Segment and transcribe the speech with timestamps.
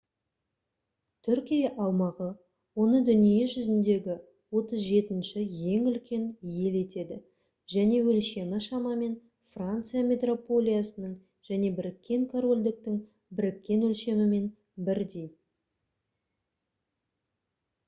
[1.25, 2.27] түркия аумағы
[2.83, 4.13] оны дүние жүзіндегі
[4.61, 5.43] 37-ші
[5.73, 6.23] ең үлкен
[6.63, 7.17] ел етеді
[7.75, 9.13] және өлшемі шамамен
[9.57, 11.11] франция метрополиясының
[11.51, 12.95] және біріккен корольдіктің
[13.41, 14.49] біріккен өлшемімен
[14.89, 15.29] бірдей